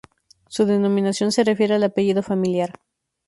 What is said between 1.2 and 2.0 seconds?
se refiere al